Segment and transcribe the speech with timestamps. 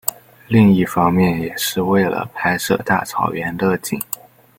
[0.47, 4.01] 另一方面也是为了拍摄大草原的景。